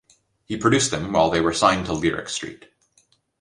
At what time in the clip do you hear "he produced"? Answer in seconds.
0.45-0.89